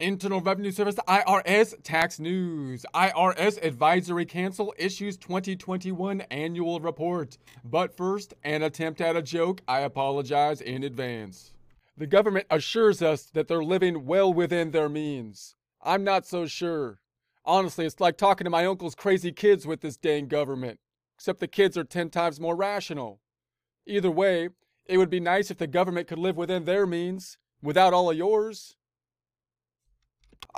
[0.00, 2.86] Internal Revenue Service IRS tax news.
[2.94, 7.36] IRS Advisory Council issues 2021 annual report.
[7.62, 9.60] But first, an attempt at a joke.
[9.68, 11.52] I apologize in advance.
[11.98, 15.54] The government assures us that they're living well within their means.
[15.82, 17.00] I'm not so sure.
[17.44, 20.80] Honestly, it's like talking to my uncle's crazy kids with this dang government,
[21.14, 23.20] except the kids are 10 times more rational.
[23.86, 24.48] Either way,
[24.86, 28.16] it would be nice if the government could live within their means without all of
[28.16, 28.76] yours.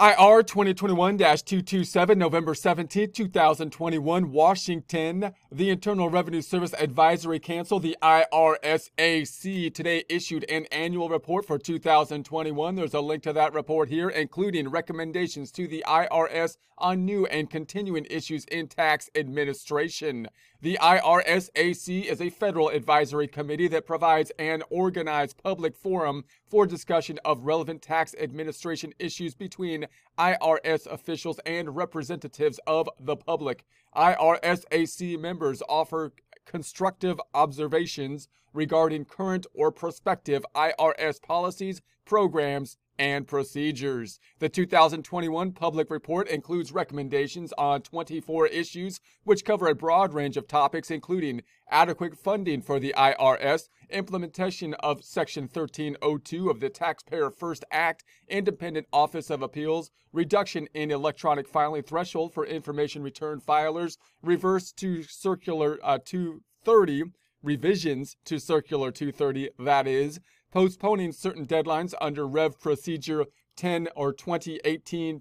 [0.02, 5.32] IR 2021 227, November 17, 2021, Washington.
[5.52, 12.74] The Internal Revenue Service Advisory Council, the IRSAC, today issued an annual report for 2021.
[12.74, 17.48] There's a link to that report here, including recommendations to the IRS on new and
[17.48, 20.26] continuing issues in tax administration.
[20.62, 27.18] The IRSAC is a federal advisory committee that provides an organized public forum for discussion
[27.24, 29.71] of relevant tax administration issues between
[30.18, 33.64] IRS officials and representatives of the public.
[33.96, 36.12] IRSAC members offer
[36.44, 44.20] constructive observations regarding current or prospective IRS policies, programs, and procedures.
[44.38, 50.46] The 2021 public report includes recommendations on 24 issues, which cover a broad range of
[50.46, 57.64] topics, including adequate funding for the IRS, implementation of Section 1302 of the Taxpayer First
[57.70, 64.70] Act, Independent Office of Appeals, reduction in electronic filing threshold for information return filers, reverse
[64.72, 67.04] to Circular uh, 230,
[67.42, 70.20] revisions to Circular 230, that is,
[70.52, 73.26] postponing certain deadlines under Rev Procedure
[73.56, 75.20] 10 or 2018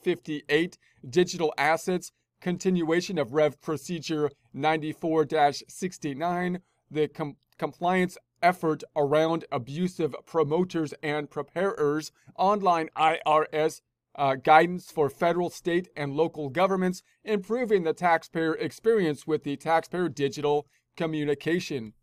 [0.00, 0.78] 58,
[1.08, 5.26] digital assets, continuation of Rev Procedure 94
[5.68, 13.80] 69, the com- compliance effort around abusive promoters and preparers, online IRS
[14.14, 20.08] uh, guidance for federal, state, and local governments, improving the taxpayer experience with the taxpayer
[20.08, 20.66] digital
[20.98, 21.94] communication.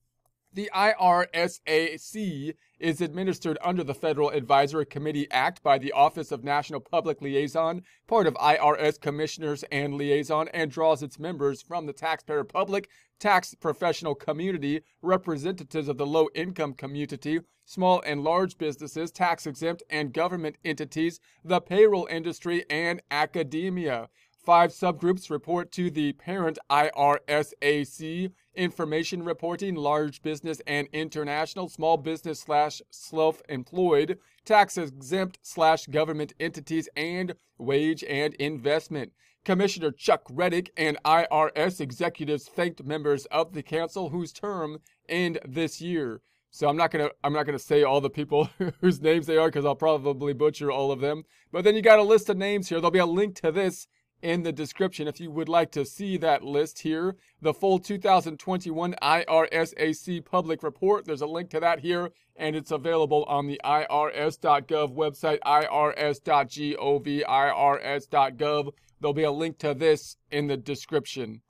[0.53, 6.79] The IRSAC is administered under the Federal Advisory Committee Act by the Office of National
[6.79, 12.45] Public Liaison, part of IRS Commissioners and Liaison, and draws its members from the taxpayer
[12.45, 12.89] public,
[13.19, 19.83] tax professional community, representatives of the low income community, small and large businesses, tax exempt
[19.89, 24.07] and government entities, the payroll industry, and academia.
[24.45, 32.41] Five subgroups report to the parent IRSAC information reporting, large business and international, small business
[32.41, 39.13] slash self employed, tax exempt slash government entities, and wage and investment.
[39.45, 44.77] Commissioner Chuck Rettig and IRS executives thanked members of the council whose term
[45.09, 46.21] end this year.
[46.51, 48.47] So I'm not gonna I'm not gonna say all the people
[48.79, 51.23] whose names they are because I'll probably butcher all of them.
[51.51, 52.79] But then you got a list of names here.
[52.79, 53.87] There'll be a link to this
[54.21, 57.15] in the description if you would like to see that list here.
[57.41, 63.23] The full 2021 IRSAC public report, there's a link to that here, and it's available
[63.25, 68.71] on the irs.gov website, irs.gov, irs.gov.
[68.99, 71.41] There'll be a link to this in the description.